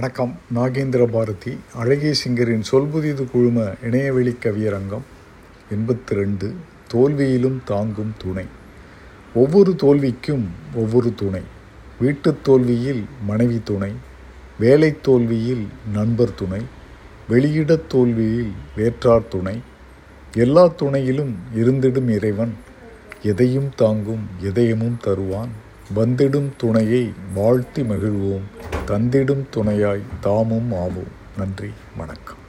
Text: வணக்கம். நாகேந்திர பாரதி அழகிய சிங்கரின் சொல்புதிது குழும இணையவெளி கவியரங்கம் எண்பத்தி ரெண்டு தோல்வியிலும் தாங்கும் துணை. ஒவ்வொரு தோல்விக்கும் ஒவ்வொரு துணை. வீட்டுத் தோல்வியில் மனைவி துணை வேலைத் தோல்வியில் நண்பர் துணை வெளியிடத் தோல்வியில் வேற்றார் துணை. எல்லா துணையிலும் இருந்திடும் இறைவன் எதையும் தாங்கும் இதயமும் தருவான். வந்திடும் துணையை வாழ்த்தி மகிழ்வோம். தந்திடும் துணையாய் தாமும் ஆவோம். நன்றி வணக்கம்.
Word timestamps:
வணக்கம். 0.00 0.38
நாகேந்திர 0.54 1.06
பாரதி 1.06 1.58
அழகிய 1.74 2.12
சிங்கரின் 2.24 2.62
சொல்புதிது 2.70 3.30
குழும 3.30 3.64
இணையவெளி 3.82 4.36
கவியரங்கம் 4.42 5.00
எண்பத்தி 5.70 6.10
ரெண்டு 6.10 6.54
தோல்வியிலும் 6.92 7.60
தாங்கும் 7.64 8.14
துணை. 8.18 8.44
ஒவ்வொரு 9.34 9.76
தோல்விக்கும் 9.82 10.44
ஒவ்வொரு 10.74 11.14
துணை. 11.14 11.40
வீட்டுத் 12.00 12.44
தோல்வியில் 12.44 13.04
மனைவி 13.26 13.60
துணை 13.64 13.92
வேலைத் 14.58 15.02
தோல்வியில் 15.02 15.66
நண்பர் 15.94 16.34
துணை 16.34 16.60
வெளியிடத் 17.28 17.88
தோல்வியில் 17.88 18.52
வேற்றார் 18.76 19.28
துணை. 19.28 19.60
எல்லா 20.34 20.68
துணையிலும் 20.68 21.34
இருந்திடும் 21.54 22.08
இறைவன் 22.08 22.54
எதையும் 23.22 23.68
தாங்கும் 23.76 24.26
இதயமும் 24.42 24.96
தருவான். 25.00 25.68
வந்திடும் 25.96 26.48
துணையை 26.56 27.12
வாழ்த்தி 27.34 27.82
மகிழ்வோம். 27.82 28.59
தந்திடும் 28.90 29.46
துணையாய் 29.50 30.02
தாமும் 30.20 30.72
ஆவோம். 30.72 31.38
நன்றி 31.38 31.70
வணக்கம். 31.96 32.48